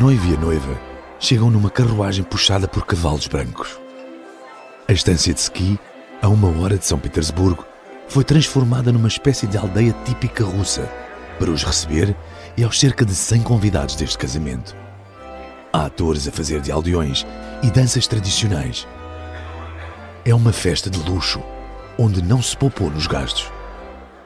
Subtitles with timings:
[0.00, 0.80] Noivo e a noiva
[1.20, 3.78] chegam numa carruagem puxada por cavalos brancos.
[4.88, 5.78] A estância de ski,
[6.20, 7.64] a uma hora de São Petersburgo,
[8.08, 10.90] foi transformada numa espécie de aldeia típica russa
[11.38, 12.16] para os receber
[12.56, 14.74] e aos cerca de 100 convidados deste casamento.
[15.72, 17.24] Há atores a fazer de aldeões
[17.62, 18.88] e danças tradicionais.
[20.24, 21.40] É uma festa de luxo,
[21.96, 23.48] onde não se poupou nos gastos.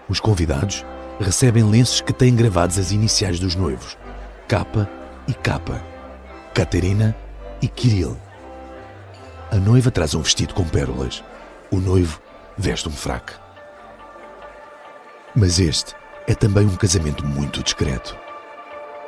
[0.08, 0.82] Os convidados
[1.20, 3.98] recebem lenços que têm gravados as iniciais dos noivos,
[4.48, 4.64] K
[5.28, 5.60] e K,
[6.54, 7.14] Katerina
[7.62, 8.16] e Kirill.
[9.50, 11.22] A noiva traz um vestido com pérolas,
[11.70, 12.20] o noivo
[12.56, 13.34] veste um fraque.
[15.36, 15.94] Mas este
[16.26, 18.16] é também um casamento muito discreto.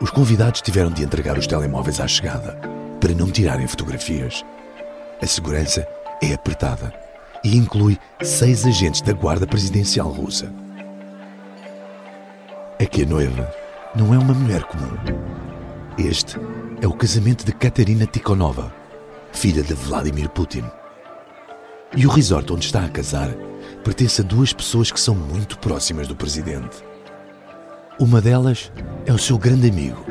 [0.01, 2.59] Os convidados tiveram de entregar os telemóveis à chegada
[3.01, 4.45] para não tirarem fotografias.
[5.21, 5.87] A segurança
[6.23, 6.93] é apertada
[7.43, 10.53] e inclui seis agentes da Guarda Presidencial Russa.
[12.79, 13.53] É que a noiva
[13.95, 15.50] não é uma mulher comum.
[16.01, 16.39] Este
[16.81, 18.73] é o casamento de Katerina Tikhonova,
[19.33, 20.65] filha de Vladimir Putin.
[21.95, 23.29] E o resort onde está a casar
[23.85, 26.83] pertence a duas pessoas que são muito próximas do presidente.
[27.99, 28.73] Uma delas
[29.05, 30.03] é o seu grande amigo,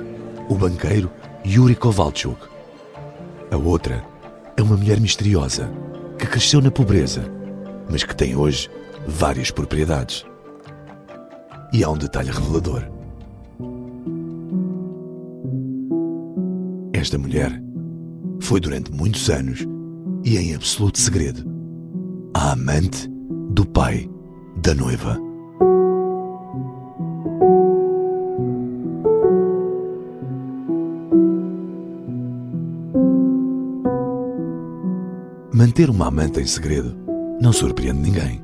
[0.47, 1.11] o banqueiro
[1.43, 2.39] Yuri Kovalchuk.
[3.49, 4.05] A outra
[4.55, 5.71] é uma mulher misteriosa
[6.19, 7.23] que cresceu na pobreza,
[7.89, 8.69] mas que tem hoje
[9.07, 10.23] várias propriedades.
[11.73, 12.98] E há um detalhe revelador.
[16.99, 17.49] Esta mulher
[18.41, 19.65] foi durante muitos anos
[20.25, 21.49] e em absoluto segredo
[22.33, 23.07] a amante
[23.51, 24.09] do pai
[24.61, 25.17] da noiva.
[35.53, 36.93] Manter uma amante em segredo
[37.39, 38.43] não surpreende ninguém.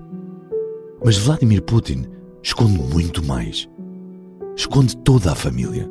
[1.04, 2.06] Mas Vladimir Putin
[2.42, 3.70] esconde muito mais.
[4.56, 5.90] Esconde toda a família.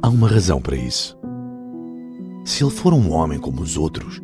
[0.00, 1.20] Há uma razão para isso.
[2.44, 4.20] Se ele for um homem como os outros,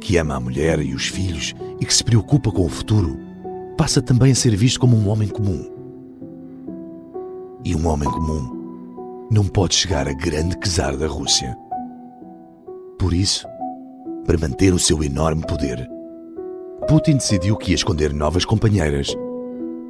[0.00, 3.18] que ama a mulher e os filhos e que se preocupa com o futuro,
[3.76, 5.70] passa também a ser visto como um homem comum.
[7.64, 11.56] E um homem comum não pode chegar a grande czar da Rússia.
[12.98, 13.46] Por isso,
[14.24, 15.88] para manter o seu enorme poder,
[16.88, 19.14] Putin decidiu que ia esconder novas companheiras,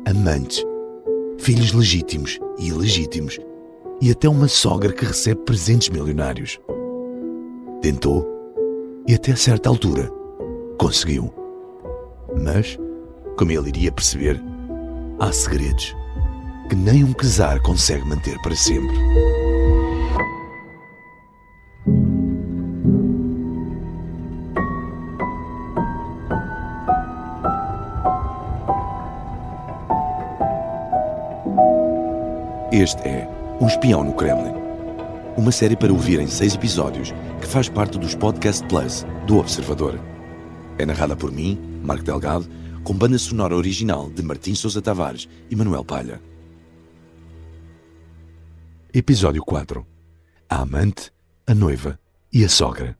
[0.04, 0.64] amantes,
[1.38, 3.38] filhos legítimos e ilegítimos
[4.00, 6.58] e até uma sogra que recebe presentes milionários.
[7.88, 8.22] Tentou
[9.06, 10.12] e até certa altura
[10.78, 11.32] conseguiu.
[12.44, 12.78] Mas,
[13.38, 14.38] como ele iria perceber,
[15.18, 15.96] há segredos
[16.68, 18.94] que nem um czar consegue manter para sempre.
[32.70, 33.26] Este é
[33.62, 34.67] Um Espião no Kremlin,
[35.38, 40.00] uma série para ouvir em seis episódios que faz parte dos Podcast Plus do Observador.
[40.76, 42.48] É narrada por mim, Marco Delgado,
[42.82, 46.20] com banda sonora original de Martim Sousa Tavares e Manuel Palha.
[48.92, 49.86] Episódio 4
[50.50, 51.12] A amante,
[51.46, 52.00] a noiva
[52.32, 52.98] e a sogra.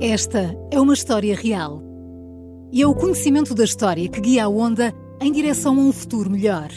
[0.00, 1.84] Esta é uma história real.
[2.72, 6.30] E é o conhecimento da história que guia a onda em direção a um futuro
[6.30, 6.70] melhor.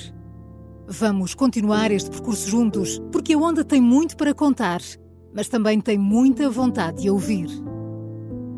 [0.86, 4.82] Vamos continuar este percurso juntos, porque a onda tem muito para contar,
[5.34, 7.48] mas também tem muita vontade de ouvir.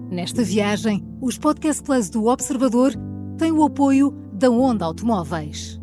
[0.10, 2.94] Nesta viagem, os Podcast Plus do Observador
[3.38, 5.80] têm o apoio da Onda Automóveis.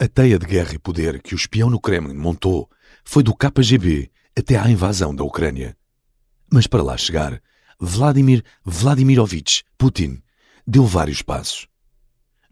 [0.00, 2.68] A teia de guerra e poder que o espião no Kremlin montou
[3.04, 5.76] foi do KGB até à invasão da Ucrânia.
[6.52, 7.40] Mas para lá chegar,
[7.80, 10.20] Vladimir Vladimirovich Putin
[10.66, 11.68] deu vários passos.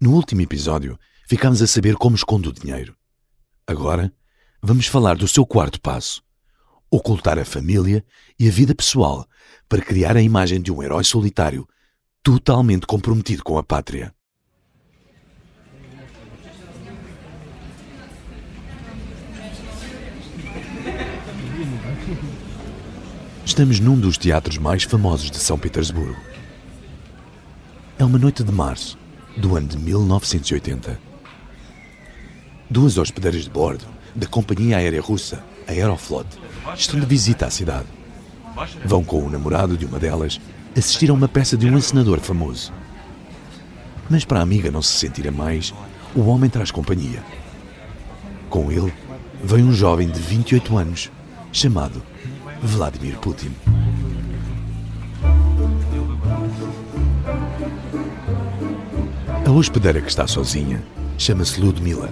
[0.03, 0.99] No último episódio,
[1.29, 2.97] ficámos a saber como esconde o dinheiro.
[3.65, 4.13] Agora,
[4.61, 6.21] vamos falar do seu quarto passo:
[6.91, 8.05] ocultar a família
[8.37, 9.25] e a vida pessoal
[9.69, 11.69] para criar a imagem de um herói solitário,
[12.21, 14.13] totalmente comprometido com a pátria.
[23.47, 26.21] Estamos num dos teatros mais famosos de São Petersburgo.
[27.97, 29.01] É uma noite de março
[29.37, 30.99] do ano de 1980.
[32.69, 33.85] Duas hospedeiras de bordo
[34.15, 36.27] da companhia aérea russa, Aeroflot,
[36.75, 37.87] estão de visita à cidade.
[38.85, 40.41] Vão com o namorado de uma delas
[40.77, 42.73] assistir a uma peça de um encenador famoso.
[44.09, 45.73] Mas para a amiga não se sentir a mais,
[46.15, 47.23] o homem traz companhia.
[48.51, 48.93] Com ele
[49.43, 51.11] vem um jovem de 28 anos,
[51.51, 52.03] chamado
[52.63, 53.53] Vladimir Putin.
[59.53, 60.83] A hospedeira que está sozinha
[61.19, 62.09] Chama-se Ludmila.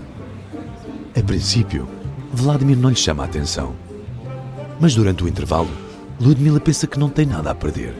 [1.18, 1.88] A princípio,
[2.30, 3.74] Vladimir não lhe chama a atenção.
[4.78, 5.70] Mas durante o intervalo,
[6.20, 7.94] Ludmila pensa que não tem nada a perder.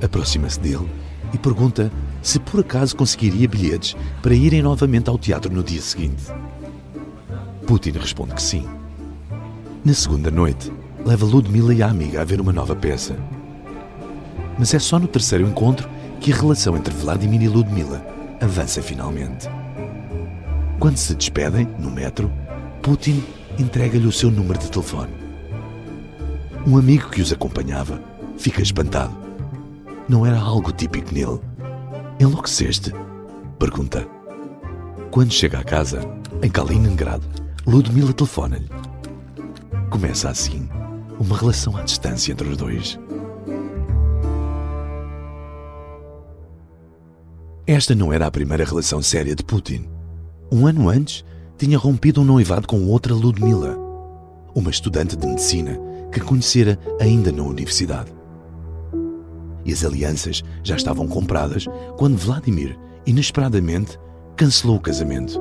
[0.00, 0.88] Aproxima-se dele
[1.34, 1.90] e pergunta
[2.22, 6.22] se por acaso conseguiria bilhetes para irem novamente ao teatro no dia seguinte.
[7.66, 8.64] Putin responde que sim.
[9.84, 10.72] Na segunda noite,
[11.04, 13.16] leva Ludmila e a amiga a ver uma nova peça.
[14.56, 15.90] Mas é só no terceiro encontro
[16.20, 19.48] que a relação entre Vladimir e Ludmila avança finalmente.
[20.78, 22.32] Quando se despedem, no metro,
[22.82, 23.22] Putin
[23.58, 25.12] entrega-lhe o seu número de telefone.
[26.66, 28.00] Um amigo que os acompanhava
[28.38, 29.14] fica espantado.
[30.08, 31.40] Não era algo típico nele.
[32.18, 32.92] Enlouqueceste?
[33.58, 34.06] Pergunta.
[35.10, 36.00] Quando chega à casa,
[36.42, 37.26] em Kaliningrado,
[37.66, 38.68] Ludmila telefona-lhe.
[39.90, 40.68] Começa assim
[41.18, 42.98] uma relação à distância entre os dois.
[47.70, 49.88] Esta não era a primeira relação séria de Putin.
[50.50, 51.24] Um ano antes,
[51.56, 53.78] tinha rompido um noivado com outra Ludmila,
[54.52, 55.78] uma estudante de medicina
[56.10, 58.12] que conhecera ainda na universidade.
[59.64, 62.76] E as alianças já estavam compradas quando Vladimir,
[63.06, 63.96] inesperadamente,
[64.36, 65.40] cancelou o casamento.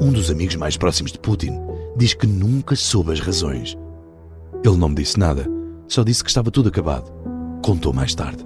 [0.00, 1.60] Um dos amigos mais próximos de Putin
[1.96, 3.78] diz que nunca soube as razões.
[4.64, 5.46] Ele não me disse nada,
[5.86, 7.08] só disse que estava tudo acabado.
[7.62, 8.44] Contou mais tarde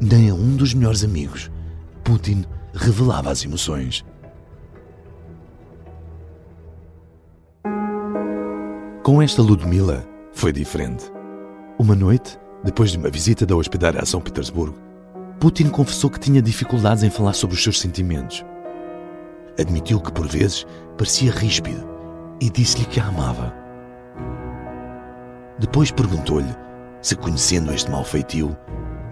[0.00, 1.50] nem a um dos melhores amigos,
[2.02, 4.04] Putin revelava as emoções.
[9.02, 11.10] Com esta Ludmila foi diferente.
[11.78, 14.78] Uma noite, depois de uma visita da hospedária a São Petersburgo,
[15.38, 18.44] Putin confessou que tinha dificuldades em falar sobre os seus sentimentos.
[19.58, 20.66] Admitiu que por vezes
[20.96, 21.86] parecia ríspido
[22.40, 23.54] e disse-lhe que a amava.
[25.58, 26.54] Depois perguntou-lhe
[27.02, 28.56] se, conhecendo este mau feitio,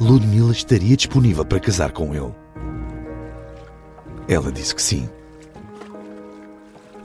[0.01, 2.33] Ludmila estaria disponível para casar com ele.
[4.29, 5.09] Ela disse que sim.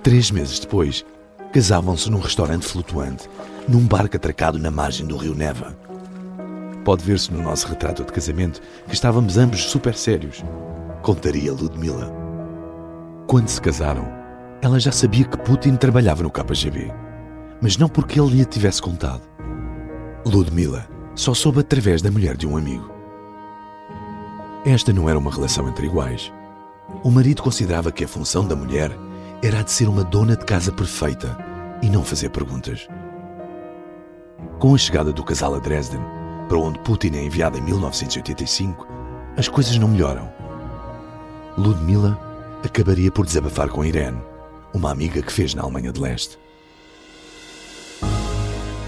[0.04, 1.04] Três meses depois,
[1.52, 3.28] casavam-se num restaurante flutuante,
[3.68, 5.76] num barco atracado na margem do rio Neva.
[6.86, 10.44] Pode ver-se no nosso retrato de casamento que estávamos ambos super sérios,
[11.02, 12.14] contaria Ludmila.
[13.26, 14.06] Quando se casaram,
[14.62, 16.94] ela já sabia que Putin trabalhava no KGB,
[17.60, 19.24] mas não porque ele lhe tivesse contado.
[20.26, 22.92] Ludmila só soube através da mulher de um amigo.
[24.66, 26.32] Esta não era uma relação entre iguais.
[27.04, 28.92] O marido considerava que a função da mulher
[29.42, 31.38] era a de ser uma dona de casa perfeita
[31.82, 32.88] e não fazer perguntas.
[34.60, 36.00] Com a chegada do casal a Dresden,
[36.48, 38.88] para onde Putin é enviado em 1985,
[39.36, 40.32] as coisas não melhoram.
[41.58, 42.18] Ludmila
[42.64, 44.22] acabaria por desabafar com Irene,
[44.74, 46.40] uma amiga que fez na Alemanha de Leste.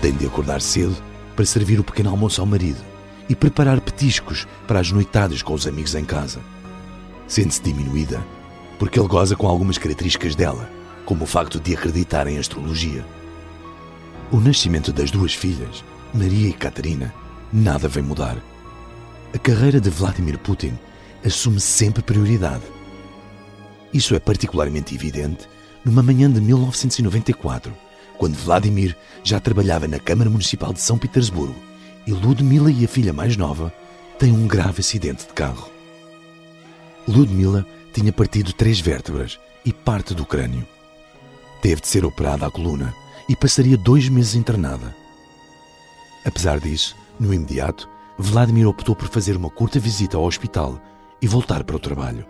[0.01, 0.95] Tem de acordar cedo
[1.35, 2.81] para servir o pequeno almoço ao marido
[3.27, 6.39] e preparar petiscos para as noitadas com os amigos em casa.
[7.27, 8.23] Sente-se diminuída
[8.77, 10.69] porque ele goza com algumas características dela,
[11.05, 13.05] como o facto de acreditar em astrologia.
[14.31, 15.83] O nascimento das duas filhas,
[16.13, 17.13] Maria e Catarina,
[17.53, 18.37] nada vem mudar.
[19.33, 20.73] A carreira de Vladimir Putin
[21.25, 22.63] assume sempre prioridade.
[23.94, 25.47] Isso é particularmente evidente
[25.83, 27.73] numa manhã de 1994
[28.18, 31.56] quando Vladimir já trabalhava na Câmara Municipal de São Petersburgo
[32.07, 33.74] e Ludmila e a filha mais nova
[34.19, 35.69] têm um grave acidente de carro.
[37.07, 40.66] Ludmila tinha partido três vértebras e parte do crânio.
[41.62, 42.94] Teve de ser operada à coluna
[43.28, 44.95] e passaria dois meses internada.
[46.24, 50.80] Apesar disso, no imediato, Vladimir optou por fazer uma curta visita ao hospital
[51.22, 52.26] e voltar para o trabalho.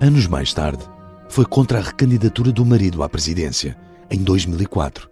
[0.00, 0.82] Anos mais tarde,
[1.28, 3.76] foi contra a recandidatura do marido à presidência
[4.10, 5.10] em 2004.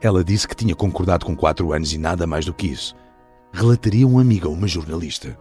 [0.00, 2.94] Ela disse que tinha concordado com quatro anos e nada mais do que isso.
[3.52, 5.38] Relataria um amigo a uma jornalista.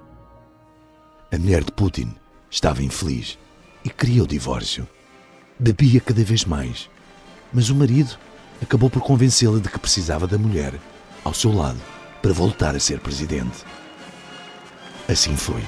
[1.31, 2.13] A mulher de Putin
[2.49, 3.37] estava infeliz
[3.83, 4.87] e queria o divórcio.
[5.57, 6.89] Bebia cada vez mais,
[7.53, 8.17] mas o marido
[8.61, 10.73] acabou por convencê-la de que precisava da mulher
[11.23, 11.79] ao seu lado
[12.21, 13.63] para voltar a ser presidente.
[15.07, 15.63] Assim foi.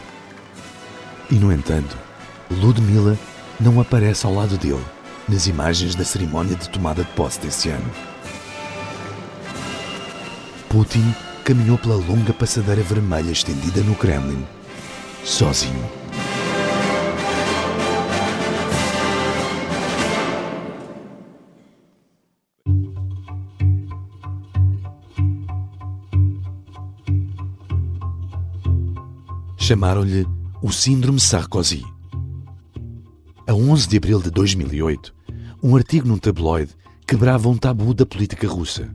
[1.29, 1.97] E, no entanto,
[2.49, 3.17] Ludmila
[3.59, 4.83] não aparece ao lado dele
[5.31, 7.89] nas imagens da cerimónia de tomada de posse desse ano.
[10.67, 14.45] Putin caminhou pela longa passadeira vermelha estendida no Kremlin,
[15.23, 15.89] sozinho.
[29.57, 30.27] Chamaram-lhe
[30.61, 31.85] o Síndrome Sarkozy.
[33.47, 35.20] A 11 de abril de 2008,
[35.63, 36.71] um artigo num tabloide
[37.05, 38.89] quebrava um tabu da política russa.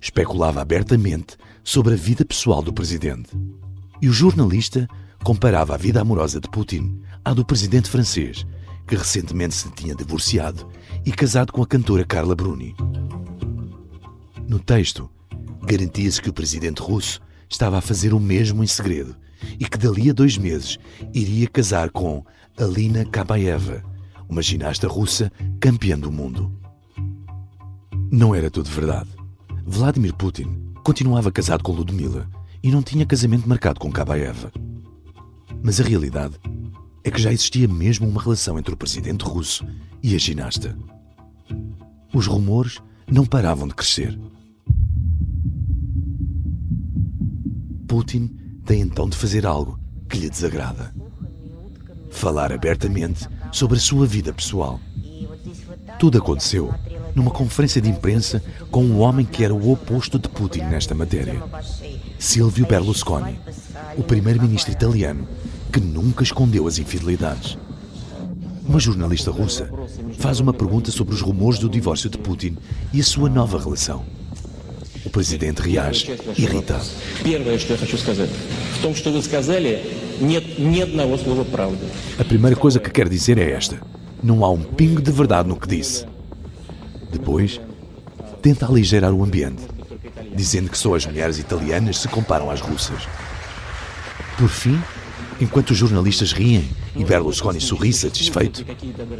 [0.00, 3.30] Especulava abertamente sobre a vida pessoal do presidente.
[4.00, 4.86] E o jornalista
[5.24, 8.46] comparava a vida amorosa de Putin à do presidente francês,
[8.86, 10.68] que recentemente se tinha divorciado
[11.04, 12.76] e casado com a cantora Carla Bruni.
[14.46, 15.10] No texto,
[15.64, 19.16] garantia-se que o presidente russo estava a fazer o mesmo em segredo
[19.58, 20.78] e que dali a dois meses
[21.12, 22.24] iria casar com
[22.56, 23.82] Alina Kabaeva,
[24.28, 25.30] uma ginasta russa
[25.60, 26.52] campeã do mundo.
[28.10, 29.10] Não era tudo verdade.
[29.64, 32.28] Vladimir Putin continuava casado com Ludmila
[32.62, 34.52] e não tinha casamento marcado com Kabaeva.
[35.62, 36.36] Mas a realidade
[37.02, 39.66] é que já existia mesmo uma relação entre o presidente russo
[40.02, 40.76] e a ginasta.
[42.14, 42.80] Os rumores
[43.10, 44.18] não paravam de crescer.
[47.86, 48.28] Putin
[48.64, 49.78] tem então de fazer algo
[50.08, 50.94] que lhe desagrada.
[52.10, 54.80] Falar abertamente sobre a sua vida pessoal.
[55.98, 56.74] Tudo aconteceu
[57.14, 61.42] numa conferência de imprensa com um homem que era o oposto de Putin nesta matéria.
[62.18, 63.38] Silvio Berlusconi,
[63.96, 65.26] o primeiro-ministro italiano
[65.72, 67.56] que nunca escondeu as infidelidades.
[68.68, 69.70] Uma jornalista russa
[70.18, 72.56] faz uma pergunta sobre os rumores do divórcio de Putin
[72.92, 74.04] e a sua nova relação.
[75.06, 76.84] O presidente reage irritado.
[82.18, 83.80] A primeira coisa que quero dizer é esta:
[84.22, 86.04] não há um pingo de verdade no que disse.
[87.10, 87.60] Depois,
[88.42, 89.62] tenta aligerar o ambiente,
[90.34, 93.08] dizendo que só as mulheres italianas se comparam às russas.
[94.36, 94.78] Por fim,
[95.40, 96.68] enquanto os jornalistas riem
[96.98, 98.64] e Berlusconi sorri satisfeito,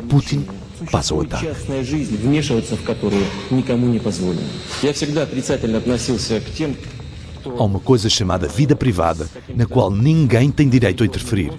[0.09, 0.47] Putin
[0.91, 1.49] passa o ataque.
[7.59, 11.53] Há uma coisa chamada vida privada, na qual ninguém tem direito a interferir.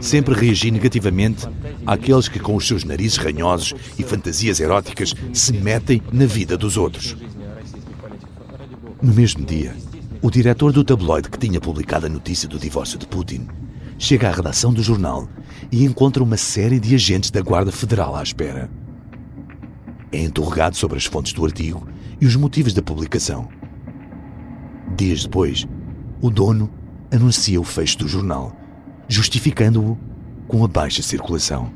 [0.00, 1.46] Sempre reagi negativamente
[1.86, 6.76] àqueles que, com os seus narizes ranhosos e fantasias eróticas, se metem na vida dos
[6.76, 7.16] outros.
[9.00, 9.74] No mesmo dia,
[10.20, 13.46] o diretor do tabloide que tinha publicado a notícia do divórcio de Putin
[13.98, 15.28] chega à redação do jornal
[15.72, 18.70] e encontra uma série de agentes da Guarda Federal à espera.
[20.12, 21.86] É interrogado sobre as fontes do artigo
[22.20, 23.48] e os motivos da publicação.
[24.96, 25.66] Dias depois,
[26.20, 26.70] o dono
[27.12, 28.56] anuncia o fecho do jornal,
[29.08, 29.98] justificando-o
[30.46, 31.70] com a baixa circulação.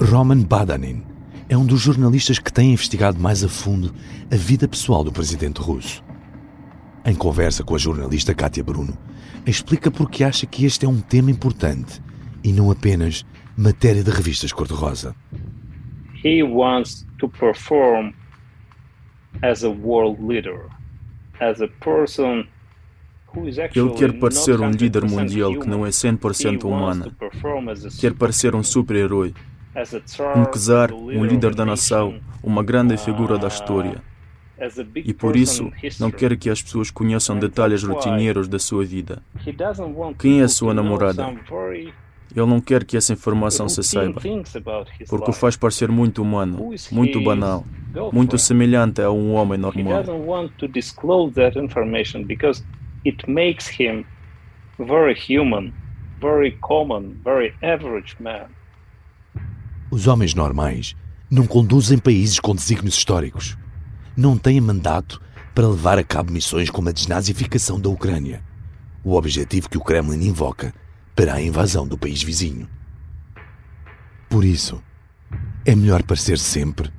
[0.00, 1.02] Roman Badanin
[1.48, 3.92] é um dos jornalistas que tem investigado mais a fundo
[4.30, 6.02] a vida pessoal do presidente russo.
[7.04, 8.96] Em conversa com a jornalista Kátia Bruno,
[9.46, 12.00] explica porque acha que este é um tema importante
[12.42, 13.24] e não apenas
[13.56, 15.14] matéria de revistas cor-de-rosa.
[16.24, 18.12] He wants to perform
[19.42, 20.66] as a world leader,
[21.40, 22.44] as a person
[23.76, 27.12] ele quer parecer um líder mundial que não é 100% humano.
[28.00, 29.32] Quer parecer um super-herói.
[30.36, 34.02] Um czar, um líder da nação, uma grande figura da história
[34.96, 39.22] e por isso não quer que as pessoas conheçam detalhes rotineiros da sua vida.
[40.18, 41.26] Quem é a sua namorada?
[42.34, 44.20] Ele não quer que essa informação se saiba,
[45.08, 47.64] porque o faz parecer muito humano, muito banal,
[48.12, 50.04] muito semelhante a um homem normal.
[59.90, 60.94] Os homens normais
[61.28, 63.56] não conduzem países com desígnios históricos
[64.16, 65.20] não têm mandato
[65.54, 68.42] para levar a cabo missões como a desnazificação da Ucrânia,
[69.02, 70.74] o objetivo que o Kremlin invoca
[71.14, 72.68] para a invasão do país vizinho.
[74.28, 74.82] Por isso,
[75.64, 76.90] é melhor parecer sempre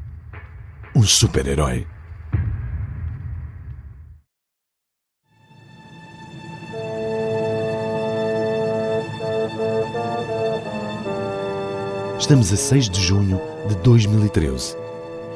[0.96, 1.88] um super-herói.
[12.20, 14.78] Estamos a 6 de junho de 2013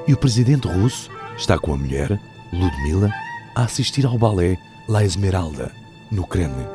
[0.07, 2.19] e o presidente russo está com a mulher,
[2.51, 3.11] Ludmila,
[3.53, 5.71] a assistir ao balé La Esmeralda,
[6.09, 6.65] no Kremlin.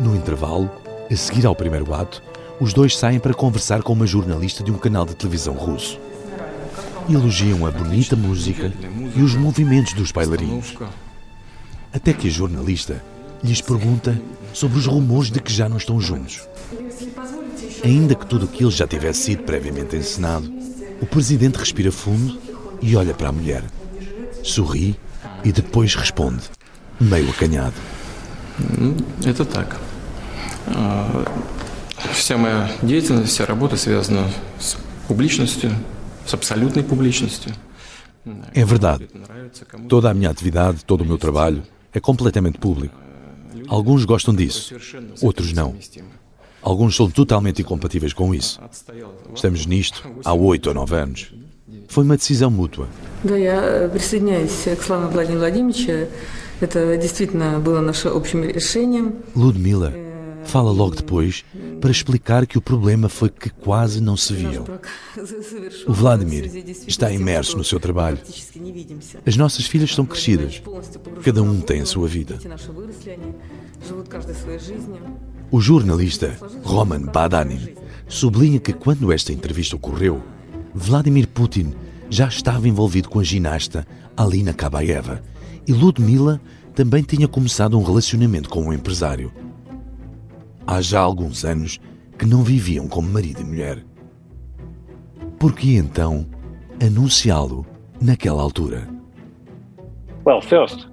[0.00, 0.70] No intervalo,
[1.10, 2.22] a seguir ao primeiro ato,
[2.60, 6.00] os dois saem para conversar com uma jornalista de um canal de televisão russo.
[7.08, 8.72] Elogiam a bonita música
[9.14, 10.74] e os movimentos dos bailarinos.
[11.92, 13.02] Até que a jornalista
[13.42, 14.20] lhes pergunta
[14.52, 16.48] sobre os rumores de que já não estão juntos.
[17.84, 20.52] Ainda que tudo aquilo já tivesse sido previamente encenado,
[21.00, 22.45] o presidente respira fundo
[22.81, 23.63] e olha para a mulher.
[24.43, 24.95] Sorri
[25.43, 26.43] e depois responde,
[26.99, 27.75] meio acanhado.
[29.25, 29.79] Это так.
[32.13, 34.27] Вся моя деятельность, вся работа связана
[34.59, 34.75] с
[35.07, 35.71] публичностью,
[36.25, 37.53] с абсолютной публичностью.
[38.53, 39.07] É verdade.
[39.87, 42.95] Toda a minha atividade, todo o meu trabalho é completamente público.
[43.67, 44.75] Alguns gostam disso,
[45.21, 45.75] outros não.
[46.61, 48.59] Alguns são totalmente incompatíveis com isso.
[49.33, 51.33] Estamos nisto há oito ou nove anos.
[51.96, 52.88] Foi uma decisão mútua.
[59.34, 59.94] Ludmila
[60.44, 61.42] fala logo depois
[61.80, 64.66] para explicar que o problema foi que quase não se viam.
[65.88, 66.50] O Vladimir
[66.86, 68.18] está imerso no seu trabalho.
[69.24, 70.62] As nossas filhas são crescidas.
[71.24, 72.38] Cada um tem a sua vida.
[75.50, 77.74] O jornalista Roman Badanin
[78.06, 80.22] sublinha que quando esta entrevista ocorreu,
[80.78, 81.72] Vladimir Putin
[82.10, 85.22] já estava envolvido com a ginasta Alina Kabaeva
[85.66, 86.38] e Ludmila
[86.74, 89.32] também tinha começado um relacionamento com um empresário.
[90.66, 91.80] Há já alguns anos
[92.18, 93.82] que não viviam como marido e mulher.
[95.38, 96.26] Por que então
[96.78, 97.64] anunciá-lo
[97.98, 98.86] naquela altura?
[100.26, 100.86] Well, first,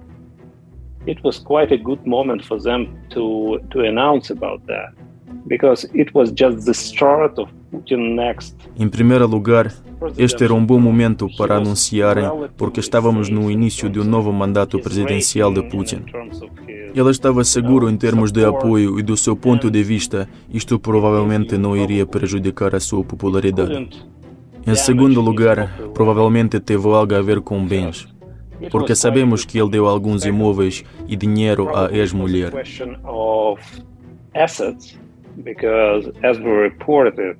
[1.06, 5.03] it was quite a good moment for them to to announce about that
[5.46, 9.72] because it was just the start of Putin's next em primeiro lugar,
[10.18, 12.24] este era um bom momento para anunciarem,
[12.56, 16.02] porque estávamos no início de um novo mandato presidencial de Putin.
[16.94, 21.56] Ele estava seguro em termos de apoio e, do seu ponto de vista, isto provavelmente
[21.56, 23.88] não iria prejudicar a sua popularidade.
[24.66, 28.08] Em segundo lugar, provavelmente teve algo a ver com bens,
[28.70, 32.52] porque sabemos que ele deu alguns imóveis e dinheiro à ex-mulher.
[35.42, 37.36] Because, as we reported,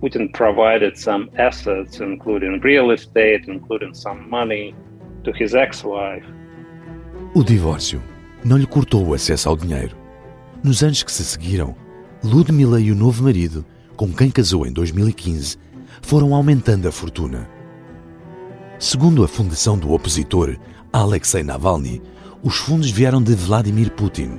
[0.00, 4.74] Putin provided some assets, including real estate, including some money,
[5.24, 6.26] to his ex-wife.
[7.34, 8.02] O divórcio
[8.44, 9.96] não lhe cortou o acesso ao dinheiro.
[10.62, 11.74] Nos anos que se seguiram,
[12.22, 13.64] Ludmila e o novo marido,
[13.96, 15.56] com quem casou em 2015,
[16.02, 17.48] foram aumentando a fortuna.
[18.78, 20.56] Segundo a fundação do opositor
[20.92, 22.02] Alexei Navalny,
[22.42, 24.38] os fundos vieram de Vladimir Putin.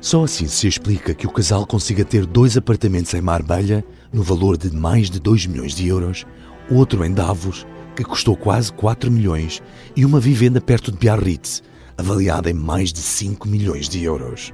[0.00, 4.56] Só assim se explica que o casal consiga ter dois apartamentos em Marbella, no valor
[4.56, 6.24] de mais de 2 milhões de euros,
[6.70, 9.60] outro em Davos, que custou quase 4 milhões,
[9.96, 11.62] e uma vivenda perto de Biarritz,
[11.96, 14.52] avaliada em mais de 5 milhões de euros.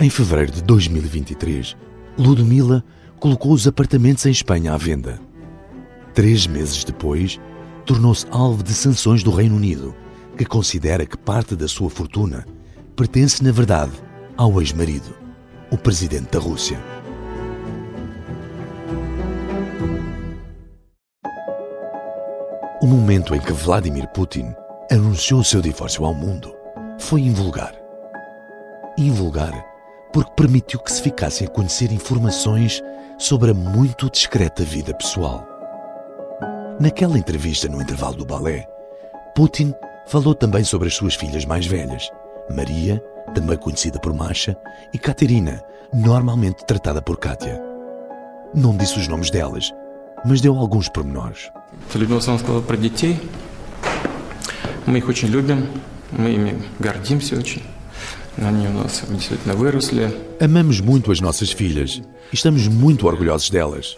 [0.00, 1.76] Em fevereiro de 2023,
[2.16, 2.82] Ludmila
[3.20, 5.20] colocou os apartamentos em Espanha à venda.
[6.14, 7.38] Três meses depois,
[7.84, 9.94] tornou-se alvo de sanções do Reino Unido,
[10.38, 12.46] que considera que parte da sua fortuna
[12.98, 13.92] pertence, na verdade,
[14.36, 15.16] ao ex-marido,
[15.70, 16.76] o presidente da Rússia.
[22.82, 24.52] O momento em que Vladimir Putin
[24.90, 26.52] anunciou o seu divórcio ao mundo
[26.98, 27.72] foi invulgar.
[28.98, 29.52] Invulgar
[30.12, 32.82] porque permitiu que se ficassem a conhecer informações
[33.16, 35.46] sobre a muito discreta vida pessoal.
[36.80, 38.66] Naquela entrevista no intervalo do balé,
[39.36, 39.72] Putin
[40.08, 42.10] falou também sobre as suas filhas mais velhas,
[42.49, 44.55] Maria, também conhecida por Masha,
[44.93, 45.61] e Katerina,
[45.93, 47.61] normalmente tratada por Katia.
[48.53, 49.71] Não disse os nomes delas,
[50.25, 51.49] mas deu alguns pormenores.
[51.95, 53.19] Людмила сказала про детей.
[54.85, 55.67] Мы их очень любим,
[56.11, 57.63] мы ими гордимся очень.
[58.37, 60.11] Они у нас действительно выросли.
[60.39, 63.97] Amamos muito as nossas filhas e estamos muito orgulhosos delas.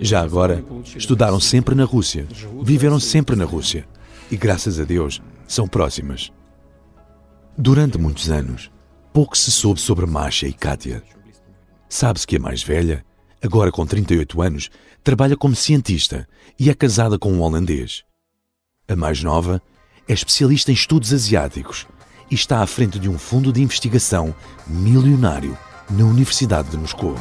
[0.00, 0.64] Já agora,
[0.96, 2.26] estudaram sempre na Rússia,
[2.62, 3.86] viveram sempre na Rússia
[4.30, 6.32] e, graças a Deus, são próximas.
[7.57, 8.71] Durante muitos anos,
[9.11, 11.03] pouco se soube sobre Masha e Katia.
[11.89, 13.05] Sabe-se que a mais velha,
[13.43, 14.69] agora com 38 anos,
[15.03, 18.03] trabalha como cientista e é casada com um holandês.
[18.87, 19.61] A mais nova
[20.07, 21.85] é especialista em estudos asiáticos
[22.29, 24.33] e está à frente de um fundo de investigação
[24.65, 25.57] milionário
[25.89, 27.15] na Universidade de Moscou.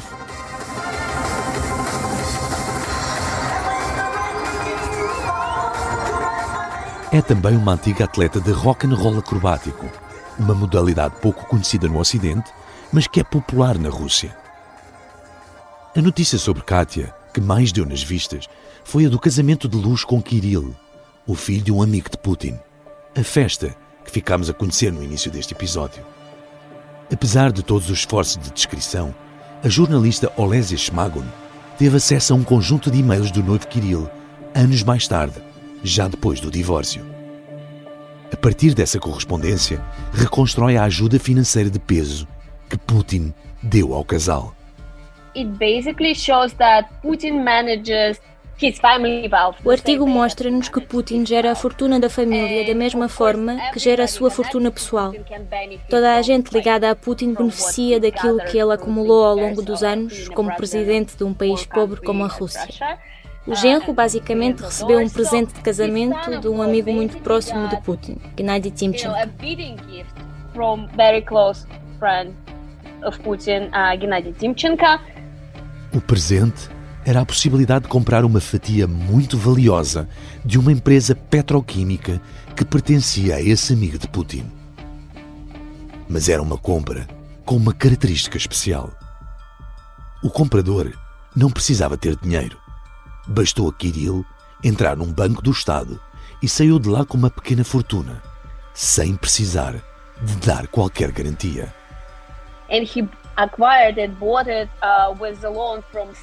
[7.12, 9.90] É também uma antiga atleta de rock and roll acrobático,
[10.38, 12.50] uma modalidade pouco conhecida no Ocidente,
[12.92, 14.36] mas que é popular na Rússia.
[15.96, 18.48] A notícia sobre Katia, que mais deu nas vistas,
[18.84, 20.74] foi a do casamento de luz com Kirill,
[21.26, 22.58] o filho de um amigo de Putin.
[23.16, 26.04] A festa que ficámos a conhecer no início deste episódio.
[27.12, 29.14] Apesar de todos os esforços de descrição,
[29.62, 31.24] a jornalista Olesia Shmagun
[31.76, 34.08] teve acesso a um conjunto de e-mails do noivo Kirill
[34.54, 35.42] anos mais tarde,
[35.82, 37.19] já depois do divórcio.
[38.32, 42.26] A partir dessa correspondência, reconstrói a ajuda financeira de peso
[42.68, 44.54] que Putin deu ao casal.
[45.36, 48.20] It basically shows that Putin manages
[49.64, 54.04] o artigo mostra-nos que Putin gera a fortuna da família da mesma forma que gera
[54.04, 55.14] a sua fortuna pessoal.
[55.88, 60.28] Toda a gente ligada a Putin beneficia daquilo que ele acumulou ao longo dos anos
[60.28, 62.68] como presidente de um país pobre como a Rússia.
[63.46, 68.18] O genro basicamente recebeu um presente de casamento de um amigo muito próximo de Putin,
[68.36, 69.14] Gennady Timchenko.
[75.92, 76.68] O presente
[77.04, 80.06] era a possibilidade de comprar uma fatia muito valiosa
[80.44, 82.20] de uma empresa petroquímica
[82.54, 84.44] que pertencia a esse amigo de Putin.
[86.06, 87.08] Mas era uma compra
[87.46, 88.90] com uma característica especial.
[90.22, 90.92] O comprador
[91.34, 92.59] não precisava ter dinheiro.
[93.30, 94.26] Bastou a Kirill
[94.62, 96.00] entrar num banco do Estado
[96.42, 98.20] e saiu de lá com uma pequena fortuna,
[98.74, 99.74] sem precisar
[100.20, 101.72] de dar qualquer garantia.
[102.68, 102.74] Uh,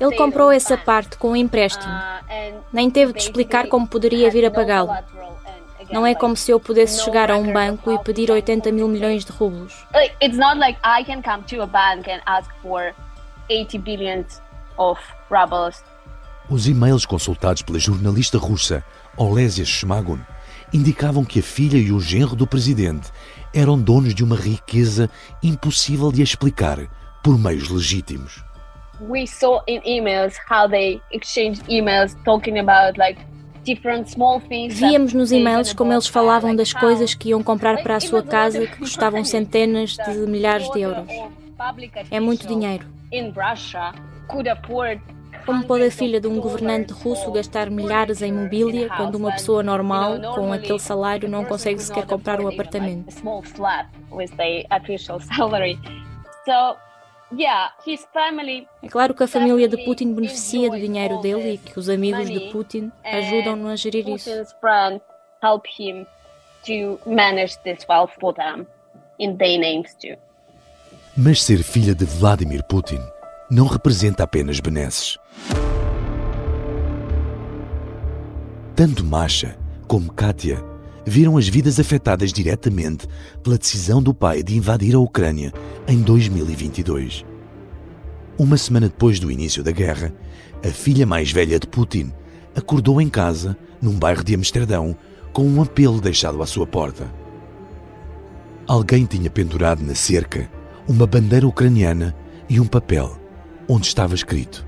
[0.01, 1.93] Ele comprou essa parte com um empréstimo.
[1.93, 4.91] Uh, Nem teve de explicar como poderia vir a pagá-lo.
[5.89, 9.23] Não é como se eu pudesse chegar a um banco e pedir 80 mil milhões
[9.23, 9.87] de rublos.
[10.21, 12.93] It's not like I can come to a bank and ask for
[13.49, 14.25] 80 billion
[14.77, 15.81] of rubles.
[16.49, 18.81] Os e-mails consultados pela jornalista russa
[19.17, 20.19] Olesia Shmagun
[20.73, 23.11] indicavam que a filha e o genro do presidente
[23.53, 25.09] eram donos de uma riqueza
[25.43, 26.79] impossível de explicar
[27.21, 28.41] por meios legítimos.
[29.01, 33.19] We saw in emails how they exchanged emails talking about like
[34.69, 38.65] Víamos nos e-mails como eles falavam das coisas que iam comprar para a sua casa
[38.65, 41.05] que custavam centenas de milhares de euros.
[42.09, 42.85] É muito dinheiro.
[45.47, 49.63] Como pode a filha de um governante russo gastar milhares em mobília quando uma pessoa
[49.63, 53.09] normal, com aquele salário, não consegue sequer comprar um apartamento?
[58.83, 62.29] É claro que a família de Putin beneficia do dinheiro dele e que os amigos
[62.29, 64.29] de Putin ajudam-no a gerir isso.
[71.15, 72.99] Mas ser filha de Vladimir Putin
[73.49, 75.17] não representa apenas benesses.
[78.77, 80.63] Tanto Masha como Katia
[81.03, 83.07] viram as vidas afetadas diretamente
[83.41, 85.51] pela decisão do pai de invadir a Ucrânia
[85.87, 87.25] em 2022.
[88.37, 90.13] Uma semana depois do início da guerra,
[90.63, 92.13] a filha mais velha de Putin
[92.55, 94.95] acordou em casa, num bairro de Amsterdão,
[95.33, 97.11] com um apelo deixado à sua porta.
[98.67, 100.47] Alguém tinha pendurado na cerca
[100.87, 102.15] uma bandeira ucraniana
[102.47, 103.17] e um papel
[103.67, 104.66] onde estava escrito: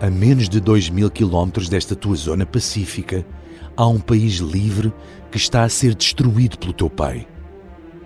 [0.00, 3.26] A menos de dois mil quilómetros desta tua zona pacífica,
[3.76, 4.90] há um país livre
[5.30, 7.28] que está a ser destruído pelo teu pai.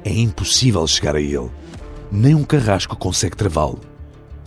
[0.04, 1.48] É impossível chegar a ele.
[2.10, 3.80] Nem um carrasco consegue travá-lo.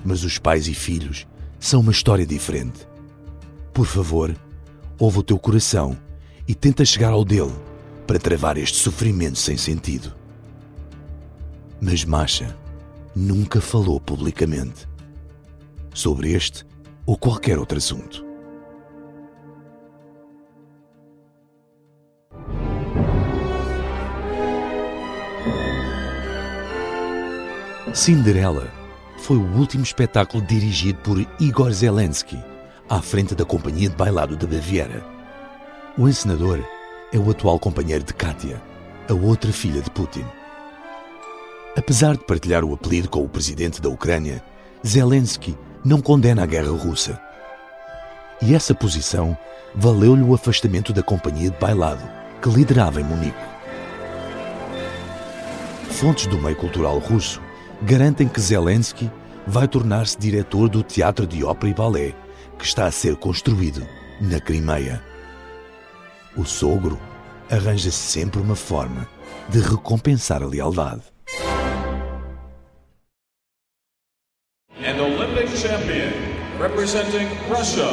[0.04, 1.26] Mas os pais e filhos
[1.58, 2.86] são uma história diferente.
[3.74, 4.36] Por favor,
[5.00, 5.98] ouve o teu coração
[6.46, 7.56] e tenta chegar ao dele
[8.06, 10.14] para travar este sofrimento sem sentido.
[11.80, 12.54] Mas Masha
[13.16, 14.86] nunca falou publicamente
[15.94, 16.67] sobre este
[17.08, 18.28] ou qualquer outro assunto.
[27.94, 28.70] Cinderela
[29.20, 32.38] foi o último espetáculo dirigido por Igor Zelensky,
[32.90, 35.04] à frente da Companhia de Bailado da Baviera.
[35.98, 36.60] O encenador
[37.12, 38.62] é o atual companheiro de Katia,
[39.10, 40.26] a outra filha de Putin.
[41.76, 44.44] Apesar de partilhar o apelido com o presidente da Ucrânia,
[44.86, 47.20] Zelensky não condena a guerra russa.
[48.42, 49.38] E essa posição
[49.74, 52.04] valeu-lhe o afastamento da companhia de bailado
[52.42, 53.38] que liderava em Munique.
[55.90, 57.42] Fontes do meio cultural russo
[57.82, 59.10] garantem que Zelensky
[59.48, 62.14] vai tornar-se diretor do Teatro de Ópera e Balé,
[62.60, 63.88] que está a ser construído
[64.20, 65.02] na Crimeia.
[66.36, 67.00] O sogro
[67.50, 69.08] arranja sempre uma forma
[69.48, 71.17] de recompensar a lealdade.
[76.68, 77.88] Representing Russia,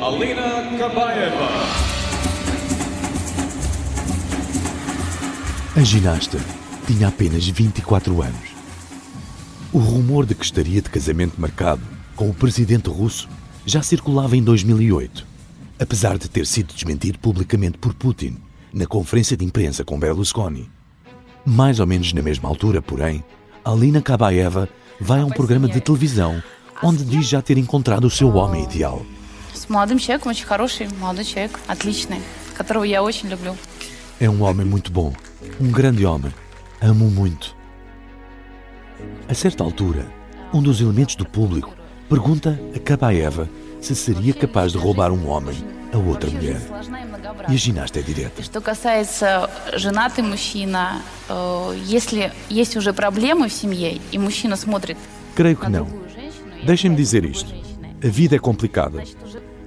[0.00, 1.48] Alina Kabayeva.
[5.74, 6.38] A ginasta
[6.86, 8.54] tinha apenas 24 anos
[9.72, 11.82] o rumor de que estaria de casamento marcado
[12.14, 13.28] com o presidente russo
[13.64, 15.26] já circulava em 2008,
[15.80, 18.36] apesar de ter sido desmentido publicamente por Putin
[18.72, 20.70] na conferência de imprensa com Berlusconi.
[21.44, 23.24] Mais ou menos na mesma altura, porém,
[23.64, 24.68] Alina Kabaeva
[25.00, 26.42] vai a um programa de televisão
[26.81, 29.01] onde diz já ter encontrado o seu homem ideal.
[34.19, 35.13] É um homem muito bom,
[35.59, 36.33] um grande homem.
[36.81, 37.55] Amo muito.
[39.27, 40.07] A certa altura,
[40.53, 41.73] um dos elementos do público
[42.09, 43.49] pergunta a Kabaeva
[43.81, 45.55] se seria capaz de roubar um homem
[45.93, 46.61] a outra mulher.
[47.49, 48.43] E a ginasta é direta.
[48.43, 51.01] Что касается женатый мужчина,
[51.85, 54.97] если есть уже проблемы в семье, и мужчина смотрит
[55.35, 55.87] Creio que não.
[56.66, 57.54] Deixem-me dizer isto.
[58.02, 59.02] A vida é complicada.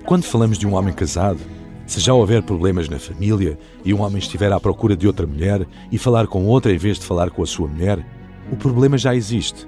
[0.04, 1.40] Quando falamos de um homem casado,
[1.86, 5.66] se já houver problemas na família e um homem estiver à procura de outra mulher
[5.92, 8.04] e falar com outra em vez de falar com a sua mulher,
[8.52, 9.68] o problema já existe.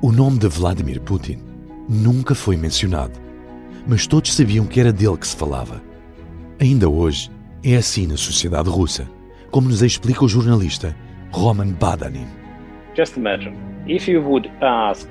[0.00, 1.38] O nome de Vladimir Putin
[1.88, 3.18] nunca foi mencionado,
[3.84, 5.82] mas todos sabiam que era dele que se falava.
[6.60, 7.32] Ainda hoje
[7.64, 9.10] é assim na sociedade russa,
[9.50, 10.96] como nos explica o jornalista
[11.32, 12.28] Roman Badanin.
[12.96, 13.56] Just imagine,
[13.88, 15.08] if you would ask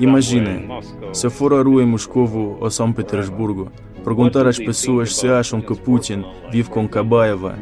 [0.00, 0.68] Imaginem,
[1.12, 3.70] se for à rua em Moscovo ou São Petersburgo,
[4.04, 7.58] perguntar às pessoas se acham que Putin vive com Kabaeva,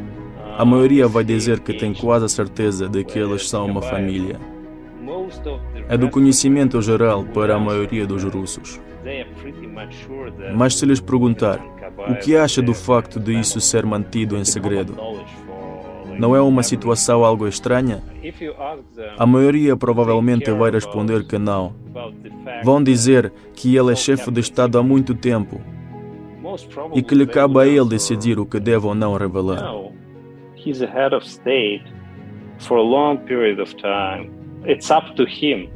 [0.57, 4.39] a maioria vai dizer que tem quase a certeza de que eles são uma família.
[5.89, 8.81] É do conhecimento geral para a maioria dos russos.
[10.55, 11.59] Mas se lhes perguntar
[12.09, 14.95] o que acha do facto de isso ser mantido em segredo,
[16.19, 18.03] não é uma situação algo estranha?
[19.19, 21.75] A maioria provavelmente vai responder que não.
[22.65, 25.61] Vão dizer que ele é chefe de Estado há muito tempo
[26.95, 29.63] e que lhe cabe a ele decidir o que deve ou não revelar.
[30.57, 31.85] He's a head of state
[32.59, 34.31] for a long period of time.
[34.67, 35.71] It's up to him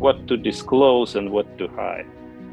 [0.00, 2.06] what to disclose and what to hide.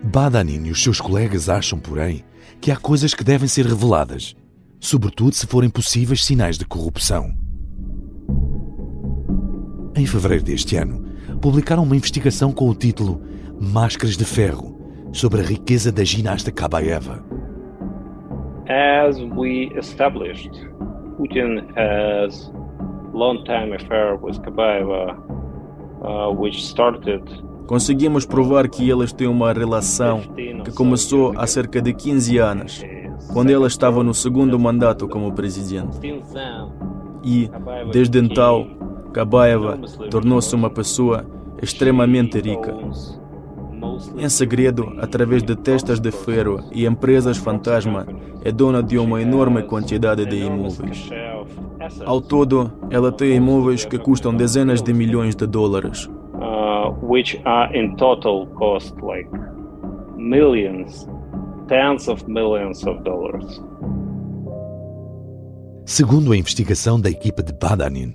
[0.03, 2.23] Badanin e os seus colegas acham, porém,
[2.59, 4.35] que há coisas que devem ser reveladas
[4.81, 7.31] sobretudo se forem possíveis sinais de corrupção.
[9.95, 11.05] Em fevereiro deste ano,
[11.39, 13.21] publicaram uma investigação com o título
[13.61, 14.81] Máscaras de Ferro
[15.13, 17.23] sobre a riqueza da ginasta Kabaeva.
[18.67, 20.51] As we established,
[21.17, 22.51] Putin has
[23.13, 25.15] long-time affair with Kabaeva,
[26.01, 27.23] uh, which started
[27.67, 30.21] Conseguimos provar que eles têm uma relação
[30.65, 32.83] que começou há cerca de 15 anos
[33.33, 35.97] quando ela estava no segundo mandato como presidente.
[37.23, 37.49] E,
[37.91, 38.67] desde então,
[39.13, 41.25] Kabaeva tornou-se uma pessoa
[41.61, 42.75] extremamente rica.
[44.17, 48.05] Em segredo, através de testas de ferro e empresas fantasma,
[48.43, 51.09] é dona de uma enorme quantidade de imóveis.
[52.05, 56.09] Ao todo, ela tem imóveis que custam dezenas de milhões de dólares.
[56.33, 59.29] Uh, which are in total cost like
[60.17, 61.07] millions
[61.71, 63.61] tens of millions of dollars.
[65.85, 68.13] Segundo a investigação da equipa de Badanin,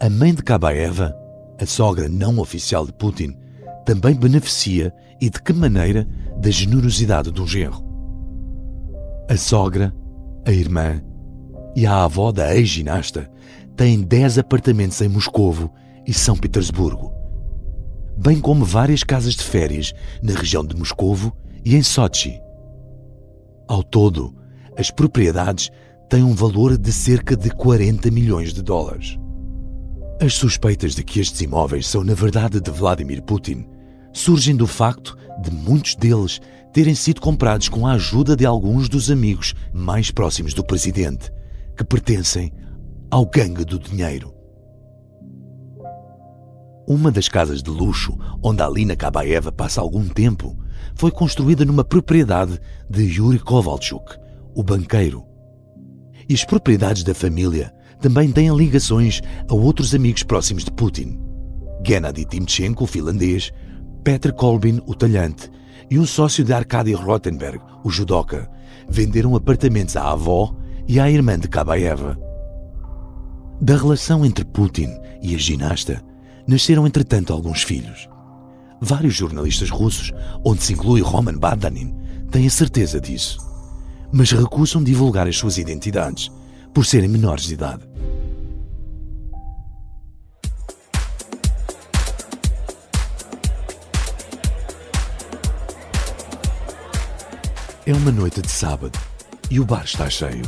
[0.00, 1.14] a mãe de Kabaeva,
[1.60, 3.36] a sogra não oficial de Putin,
[3.84, 7.84] também beneficia e de que maneira da generosidade do genro.
[9.28, 9.94] A sogra,
[10.46, 11.02] a irmã
[11.76, 13.30] e a avó da ex-ginasta
[13.76, 15.70] têm 10 apartamentos em Moscovo
[16.06, 17.12] e São Petersburgo,
[18.16, 22.45] bem como várias casas de férias na região de Moscovo e em Sochi.
[23.68, 24.34] Ao todo,
[24.76, 25.70] as propriedades
[26.08, 29.18] têm um valor de cerca de 40 milhões de dólares.
[30.20, 33.66] As suspeitas de que estes imóveis são na verdade de Vladimir Putin
[34.12, 36.40] surgem do facto de muitos deles
[36.72, 41.30] terem sido comprados com a ajuda de alguns dos amigos mais próximos do presidente,
[41.76, 42.52] que pertencem
[43.10, 44.32] ao gangue do dinheiro.
[46.86, 50.56] Uma das casas de luxo onde Alina Kabaeva passa algum tempo
[50.94, 52.58] foi construída numa propriedade
[52.88, 54.16] de Yuri Kovalchuk,
[54.54, 55.24] o banqueiro.
[56.28, 61.18] E as propriedades da família também têm ligações a outros amigos próximos de Putin.
[61.84, 63.52] Gennady Timchenko, o finlandês,
[64.02, 65.50] Petr Kolbin, o talhante,
[65.90, 68.50] e um sócio de Arkady Rottenberg, o judoca,
[68.88, 70.54] venderam apartamentos à avó
[70.88, 72.18] e à irmã de Kabaeva.
[73.60, 74.90] Da relação entre Putin
[75.22, 76.02] e a ginasta,
[76.46, 78.08] nasceram entretanto alguns filhos.
[78.80, 80.12] Vários jornalistas russos,
[80.44, 81.94] onde se inclui Roman Badanin,
[82.30, 83.38] têm a certeza disso,
[84.12, 86.30] mas recusam divulgar as suas identidades
[86.74, 87.82] por serem menores de idade.
[97.86, 98.98] É uma noite de sábado
[99.48, 100.42] e o bar está cheio.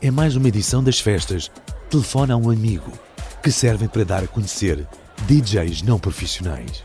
[0.00, 1.50] É mais uma edição das festas
[1.90, 2.92] Telefona a um amigo
[3.42, 4.86] que servem para dar a conhecer
[5.26, 6.82] DJs não profissionais.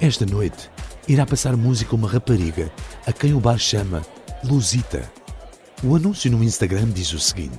[0.00, 0.70] Esta noite
[1.06, 2.72] irá passar música uma rapariga
[3.06, 4.02] a quem o bar chama
[4.42, 5.10] Luzita.
[5.84, 7.58] O anúncio no Instagram diz o seguinte: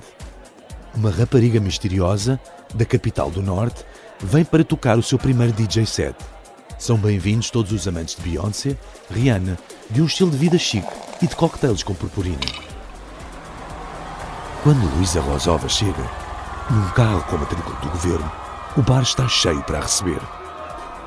[0.94, 2.40] Uma rapariga misteriosa
[2.74, 3.84] da capital do Norte
[4.20, 6.16] vem para tocar o seu primeiro DJ set.
[6.76, 8.76] São bem-vindos todos os amantes de Beyoncé,
[9.08, 9.56] Rihanna,
[9.88, 12.40] de um estilo de vida chique e de cocktails com purpurina.
[14.64, 16.10] Quando Luísa Rosova chega,
[16.68, 18.41] num carro com a matrícula do governo,
[18.76, 20.20] o bar está cheio para receber.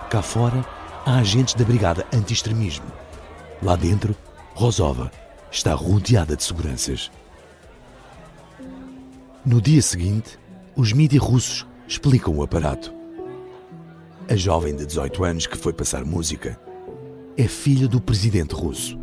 [0.10, 0.64] Cá fora,
[1.04, 2.86] há agentes da Brigada Anti-Extremismo.
[3.62, 4.16] Lá dentro,
[4.54, 5.12] Rosova
[5.52, 7.12] está rodeada de seguranças.
[9.44, 10.38] No dia seguinte,
[10.76, 12.94] os mídias russos explicam o aparato.
[14.30, 16.60] A jovem de 18 anos que foi passar música
[17.36, 19.00] é filha do presidente russo.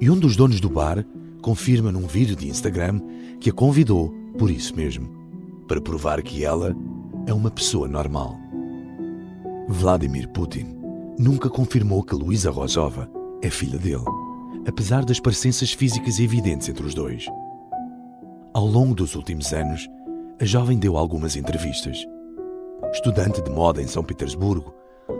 [0.00, 1.04] E um dos donos do bar
[1.40, 3.00] confirma num vídeo de Instagram
[3.38, 5.08] que a convidou por isso mesmo,
[5.68, 6.74] para provar que ela
[7.26, 8.36] é uma pessoa normal.
[9.68, 10.76] Vladimir Putin
[11.18, 13.10] nunca confirmou que Luísa Rosova
[13.42, 14.04] é filha dele,
[14.66, 17.26] apesar das parecenças físicas evidentes entre os dois.
[18.52, 19.88] Ao longo dos últimos anos,
[20.40, 22.04] a jovem deu algumas entrevistas.
[22.92, 24.74] Estudante de moda em São Petersburgo,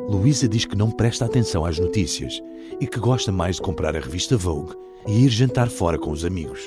[0.08, 2.42] Luísa diz que não presta atenção às notícias
[2.80, 4.74] e que gosta mais de comprar a revista Vogue
[5.06, 6.60] e ir jantar fora com os amigos.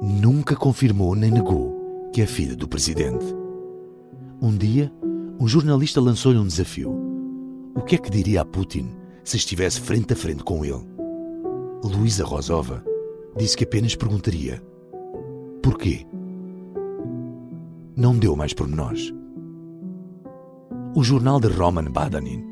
[0.00, 1.80] Nunca confirmou nem negou
[2.12, 3.41] que é filha do presidente.
[4.44, 4.92] Um dia,
[5.38, 6.92] um jornalista lançou-lhe um desafio.
[7.76, 8.90] O que é que diria a Putin
[9.22, 10.84] se estivesse frente a frente com ele?
[11.84, 12.84] Luísa Rosova
[13.38, 14.60] disse que apenas perguntaria:
[15.62, 16.04] Porquê?
[17.94, 19.14] Não deu mais pormenores.
[20.96, 22.42] O jornal de Roman Badanin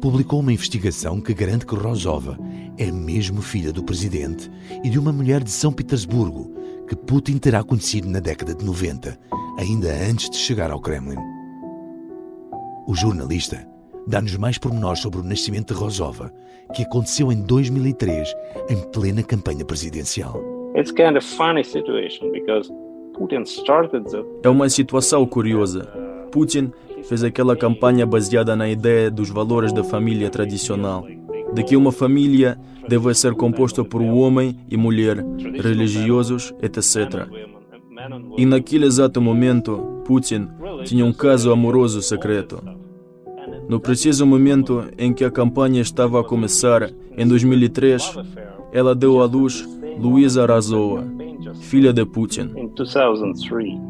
[0.00, 2.36] publicou uma investigação que garante que Rosova
[2.76, 4.50] é mesmo filha do presidente
[4.82, 6.52] e de uma mulher de São Petersburgo
[6.88, 9.16] que Putin terá conhecido na década de 90,
[9.56, 11.35] ainda antes de chegar ao Kremlin.
[12.86, 13.66] O jornalista
[14.06, 16.32] dá-nos mais pormenores sobre o nascimento de Rosova,
[16.72, 18.32] que aconteceu em 2003,
[18.70, 20.40] em plena campanha presidencial.
[24.44, 25.84] É uma situação curiosa.
[26.30, 26.70] Putin
[27.02, 31.04] fez aquela campanha baseada na ideia dos valores da família tradicional,
[31.52, 32.56] de que uma família
[32.88, 35.24] deve ser composta por um homem e mulher,
[35.60, 37.55] religiosos, etc.
[38.36, 40.48] E naquele exato momento, Putin
[40.84, 42.62] tinha um caso amoroso secreto.
[43.68, 48.16] No preciso momento em que a campanha estava a começar, em 2003,
[48.72, 49.66] ela deu à luz
[49.98, 51.04] Luísa Razova,
[51.60, 52.52] filha de Putin.
[52.54, 53.80] Em 2003,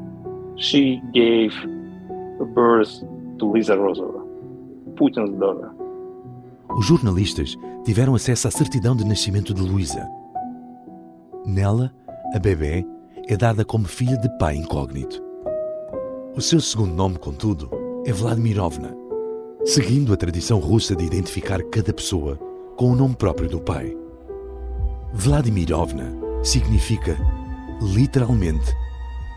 [0.57, 1.55] she gave
[2.55, 3.03] birth
[3.39, 4.25] to Lisa Rosova,
[4.97, 5.69] Putin's daughter.
[6.77, 10.09] Os jornalistas tiveram acesso à certidão de nascimento de Luísa.
[11.45, 11.93] Nela,
[12.35, 12.85] a bebê
[13.29, 15.21] é dada como filha de pai incógnito.
[16.37, 17.69] O seu segundo nome, contudo,
[18.07, 18.97] é Vladimirovna,
[19.65, 22.37] seguindo a tradição russa de identificar cada pessoa
[22.77, 23.97] com o nome próprio do pai.
[25.13, 27.19] Vladimirovna significa,
[27.83, 28.73] literalmente,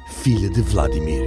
[0.09, 1.23] filha de Vladimir.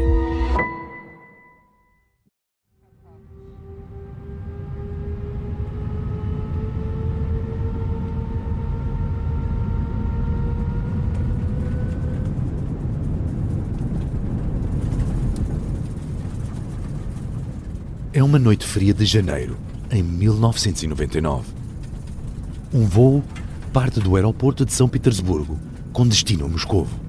[18.22, 19.58] É uma noite fria de janeiro,
[19.90, 21.44] em 1999.
[22.72, 23.20] Um voo
[23.72, 25.58] parte do aeroporto de São Petersburgo,
[25.92, 27.00] com destino a Moscovo.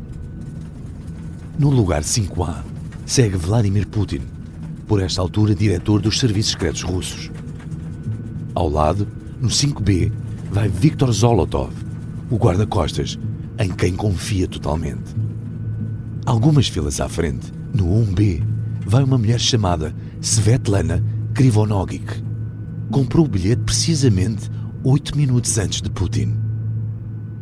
[1.60, 2.64] No lugar 5A,
[3.06, 4.22] segue Vladimir Putin,
[4.88, 7.30] por esta altura diretor dos serviços secretos russos.
[8.56, 9.08] Ao lado,
[9.40, 10.12] no 5B,
[10.52, 11.74] vai Viktor Zolotov,
[12.32, 13.20] o guarda-costas,
[13.60, 15.14] em quem confia totalmente.
[16.26, 18.44] Algumas filas à frente, no 1B,
[18.84, 22.24] vai uma mulher chamada Svetlana Krivonogic.
[22.90, 24.50] Comprou o bilhete precisamente
[24.82, 26.34] oito minutos antes de Putin.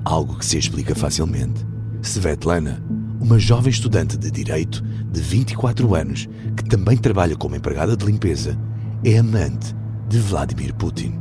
[0.03, 1.63] Algo que se explica facilmente.
[2.01, 2.83] Svetlana,
[3.19, 8.57] uma jovem estudante de direito de 24 anos que também trabalha como empregada de limpeza,
[9.05, 9.75] é amante
[10.09, 11.19] de Vladimir Putin.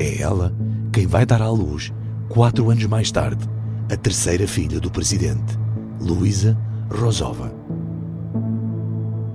[0.00, 0.52] É ela
[0.92, 1.92] quem vai dar à luz,
[2.28, 3.48] quatro anos mais tarde,
[3.88, 5.56] a terceira filha do presidente,
[6.00, 6.58] Luisa
[6.90, 7.62] Rosova.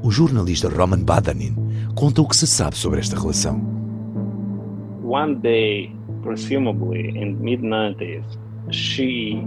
[0.08, 1.54] O jornalista Roman Badanin
[1.94, 3.62] conta o que se sabe sobre esta relação.
[5.04, 5.94] One day,
[6.24, 8.24] presumably in mid 90s,
[8.72, 9.46] she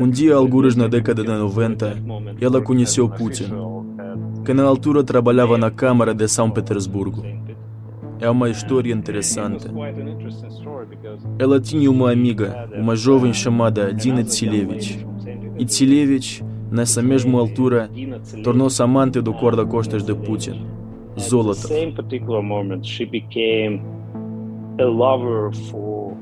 [0.00, 2.02] um dia, algures na década de 90,
[2.40, 3.50] ela conheceu Putin,
[4.44, 7.24] que na altura trabalhava na Câmara de São Petersburgo.
[8.20, 9.66] É uma história interessante.
[11.36, 15.04] Ela tinha uma amiga, uma jovem chamada Dina Tsilevich.
[15.58, 17.88] E Tsilevich Nessa mesma altura,
[18.42, 20.66] tornou-se amante do guarda-costas de Putin,
[21.16, 21.70] Zolotov.
[24.80, 26.16] a lover for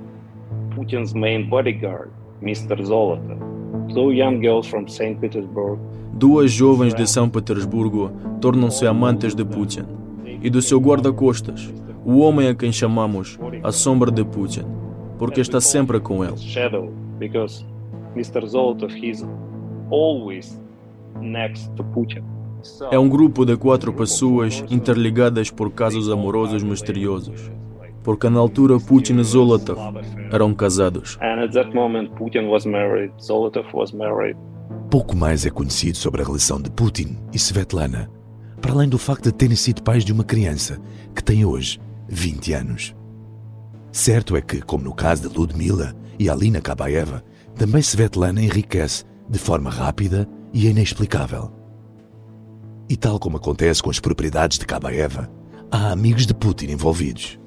[0.75, 2.11] Putin's main bodyguard,
[2.43, 2.85] Mr.
[2.85, 3.39] Zolotov.
[3.95, 5.15] Two young girls from St.
[5.23, 5.81] Petersburg.
[6.13, 9.87] Duas jovens de São Petersburgo tornam-se amantes de Putin
[10.43, 11.73] e do seu guarda-costas,
[12.05, 14.67] o homem a quem chamamos a sombra de Putin,
[15.19, 16.35] porque está sempre com ele.
[18.15, 18.47] Mr.
[18.47, 19.25] Zolotov, he's
[19.93, 20.59] always
[21.21, 22.25] next to Putin.
[22.91, 27.51] É um grupo de quatro pessoas interligadas por casos amorosos misteriosos.
[28.03, 29.79] Porque na altura Putin e Zolotov
[30.31, 31.19] eram casados.
[34.91, 38.11] Pouco mais é conhecido sobre a relação de Putin e Svetlana,
[38.61, 40.81] para além do facto de terem sido pais de uma criança
[41.15, 42.95] que tem hoje 20 anos.
[43.91, 47.23] Certo é que, como no caso de Ludmila e Alina Kabaeva,
[47.57, 51.51] também Svetlana enriquece de forma rápida e inexplicável.
[52.87, 55.31] E tal como acontece com as propriedades de Kabaeva,
[55.71, 57.41] há amigos de Putin envolvidos.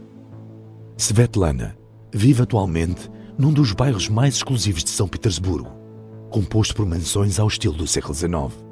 [0.98, 1.78] Svetlana
[2.12, 3.08] vive atualmente
[3.38, 5.70] num dos bairros mais exclusivos de São Petersburgo,
[6.32, 8.66] composto por mansões ao estilo do século XIX.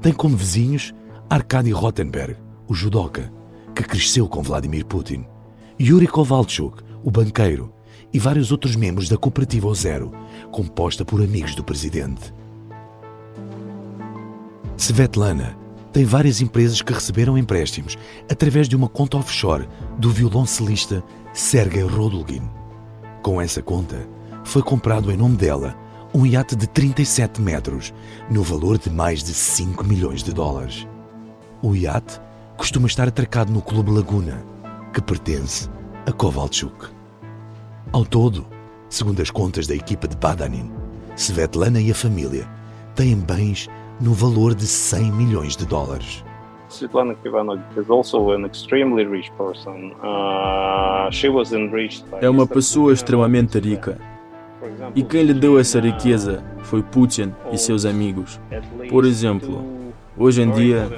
[0.00, 0.94] Tem como vizinhos
[1.28, 2.36] Arkady Rotenberg,
[2.68, 3.32] o judoca,
[3.74, 5.26] que cresceu com Vladimir Putin,
[5.80, 7.72] Yuri Kovalchuk, o banqueiro,
[8.12, 10.12] e vários outros membros da cooperativa O Zero,
[10.50, 12.32] composta por amigos do presidente.
[14.76, 15.56] Svetlana
[15.92, 17.98] tem várias empresas que receberam empréstimos
[18.30, 21.02] através de uma conta offshore do violoncelista
[21.32, 22.42] Sergei Rodulgin.
[23.22, 24.08] Com essa conta,
[24.44, 25.76] foi comprado em nome dela
[26.12, 27.94] um iate de 37 metros,
[28.28, 30.86] no valor de mais de 5 milhões de dólares.
[31.62, 32.20] O iate
[32.56, 34.44] costuma estar atracado no Clube Laguna,
[34.92, 35.68] que pertence
[36.06, 36.99] a Kovalchuk.
[37.92, 38.46] Ao todo,
[38.88, 40.70] segundo as contas da equipa de Badanin,
[41.16, 42.48] Svetlana e a família
[42.94, 43.68] têm bens
[44.00, 46.24] no valor de 100 milhões de dólares.
[46.68, 49.90] Svetlana Kivanovich is also an extremely rich person.
[50.04, 53.98] Uh, she was enriched by é uma pessoa extremamente rica.
[54.94, 58.40] E quem lhe deu essa riqueza foi Putin e seus amigos.
[58.88, 59.64] Por exemplo,
[60.16, 60.88] hoje em dia,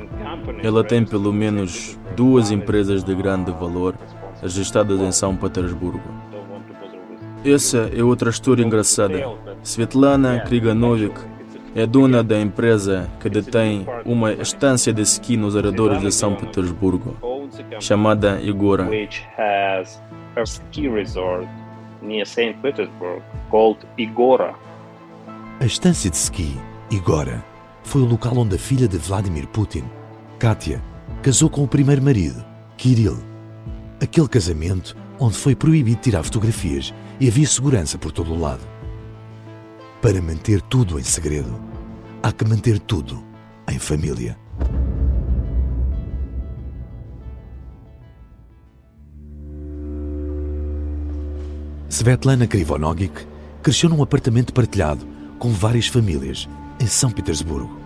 [0.62, 3.94] ela tem pelo menos duas empresas de grande valor
[4.42, 6.31] registradas em São Petersburgo.
[7.44, 9.20] Essa é outra história engraçada.
[9.64, 11.20] Svetlana Kriganovik
[11.74, 17.16] é dona da empresa que detém uma estância de esqui nos arredores de São Petersburgo,
[17.80, 18.88] chamada Igora.
[25.60, 26.56] A estância de esqui,
[26.92, 27.44] Igora,
[27.82, 29.82] foi o local onde a filha de Vladimir Putin,
[30.38, 30.80] Katia,
[31.22, 32.44] casou com o primeiro marido,
[32.76, 33.18] Kirill.
[34.00, 38.66] Aquele casamento onde foi proibido tirar fotografias e havia segurança por todo o lado.
[40.00, 41.54] Para manter tudo em segredo,
[42.20, 43.22] há que manter tudo
[43.70, 44.36] em família.
[51.88, 53.24] Svetlana Krivonogic
[53.62, 55.06] cresceu num apartamento partilhado
[55.38, 56.48] com várias famílias
[56.80, 57.78] em São Petersburgo.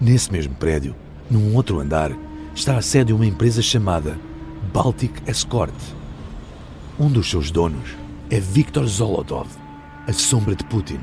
[0.00, 0.94] Nesse mesmo prédio,
[1.28, 2.16] num outro andar,
[2.54, 4.16] está a sede de uma empresa chamada
[4.72, 5.74] Baltic Escort.
[6.96, 7.98] Um dos seus donos
[8.30, 9.48] é Viktor Zolotov,
[10.06, 11.00] a sombra de Putin,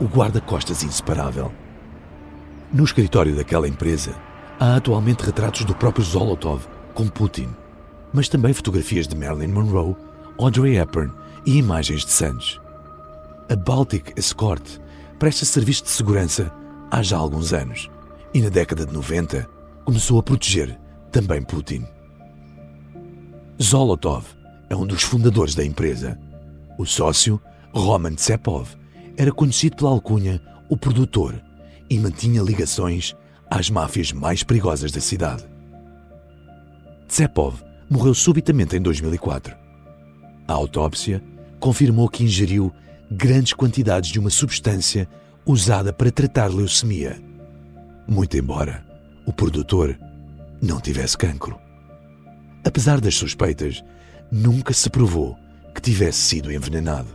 [0.00, 1.52] o guarda-costas inseparável.
[2.72, 4.14] No escritório daquela empresa,
[4.58, 7.50] há atualmente retratos do próprio Zolotov com Putin,
[8.10, 9.94] mas também fotografias de Marilyn Monroe,
[10.38, 11.12] Audrey Hepburn
[11.44, 12.58] e imagens de Santos.
[13.50, 14.80] A Baltic Escort
[15.18, 16.50] presta serviço de segurança
[16.90, 17.90] há já alguns anos
[18.32, 19.46] e na década de 90
[19.84, 21.84] começou a proteger também Putin.
[23.62, 24.24] Zolotov
[24.70, 26.18] é um dos fundadores da empresa
[26.82, 27.40] o sócio,
[27.72, 28.68] Roman Tsepov,
[29.16, 31.40] era conhecido pela alcunha o produtor
[31.88, 33.14] e mantinha ligações
[33.48, 35.44] às máfias mais perigosas da cidade.
[37.06, 39.54] Tsepov morreu subitamente em 2004.
[40.48, 41.22] A autópsia
[41.60, 42.72] confirmou que ingeriu
[43.10, 45.08] grandes quantidades de uma substância
[45.46, 47.22] usada para tratar leucemia,
[48.08, 48.84] muito embora
[49.26, 49.96] o produtor
[50.60, 51.58] não tivesse cancro.
[52.64, 53.84] Apesar das suspeitas,
[54.30, 55.36] nunca se provou
[55.74, 57.08] que tivesse sido envenenado.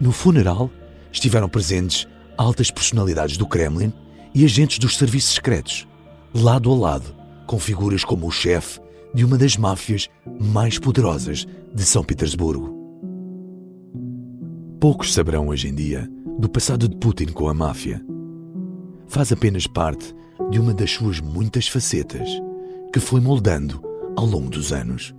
[0.00, 0.70] No funeral
[1.12, 3.92] estiveram presentes altas personalidades do Kremlin
[4.34, 5.86] e agentes dos serviços secretos,
[6.34, 7.14] lado a lado
[7.46, 8.80] com figuras como o chefe
[9.14, 10.08] de uma das máfias
[10.40, 12.74] mais poderosas de São Petersburgo.
[14.80, 16.08] Poucos saberão hoje em dia
[16.38, 18.04] do passado de Putin com a máfia.
[19.06, 20.14] Faz apenas parte
[20.50, 22.28] de uma das suas muitas facetas
[22.92, 23.80] que foi moldando
[24.16, 25.14] ao longo dos anos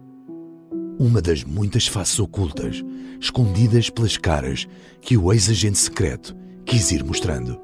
[1.00, 2.84] uma das muitas faces ocultas,
[3.20, 4.68] escondidas pelas caras
[5.02, 6.36] que o ex-agente secreto
[6.66, 7.60] quis ir mostrando.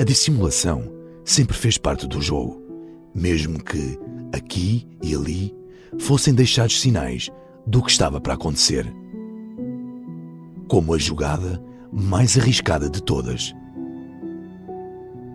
[0.00, 0.84] A dissimulação
[1.24, 2.62] sempre fez parte do jogo,
[3.14, 3.98] mesmo que,
[4.32, 5.54] aqui e ali,
[5.98, 7.30] fossem deixados sinais
[7.66, 8.86] do que estava para acontecer.
[10.68, 13.54] Como a jogada mais arriscada de todas.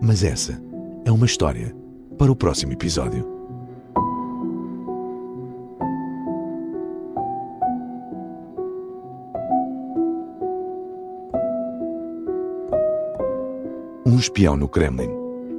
[0.00, 0.60] Mas essa
[1.04, 1.74] é uma história
[2.16, 3.33] para o próximo episódio.
[14.06, 15.08] Um Espião no Kremlin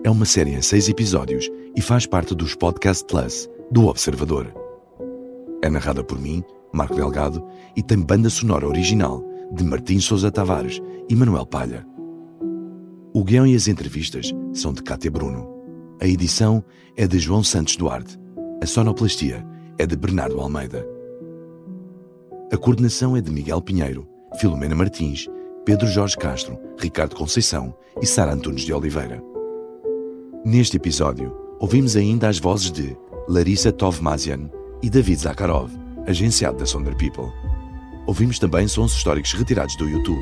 [0.04, 4.54] é uma série em seis episódios e faz parte dos Podcast Plus do Observador.
[5.64, 7.44] É narrada por mim, Marco Delgado,
[7.76, 10.80] e tem banda sonora original de Martim Sousa Tavares
[11.10, 11.84] e Manuel Palha.
[13.16, 15.50] O guião e as entrevistas são de Cátia Bruno.
[16.00, 16.64] A edição
[16.96, 18.16] é de João Santos Duarte.
[18.62, 19.44] A sonoplastia
[19.80, 20.88] é de Bernardo Almeida.
[22.54, 24.08] A coordenação é de Miguel Pinheiro,
[24.40, 25.28] Filomena Martins
[25.66, 29.20] Pedro Jorge Castro, Ricardo Conceição e Sara Antunes de Oliveira.
[30.46, 32.96] Neste episódio, ouvimos ainda as vozes de
[33.28, 34.48] Larissa Tovmazian
[34.84, 35.72] e David Zakharov,
[36.06, 37.34] agenciado da Sonder People.
[38.06, 40.22] Ouvimos também sons históricos retirados do YouTube.